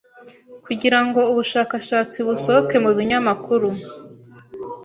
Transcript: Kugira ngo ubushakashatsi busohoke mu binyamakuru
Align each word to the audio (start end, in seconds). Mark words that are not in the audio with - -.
Kugira 0.65 0.99
ngo 1.05 1.21
ubushakashatsi 1.31 2.17
busohoke 2.27 2.75
mu 2.83 2.91
binyamakuru 2.97 3.69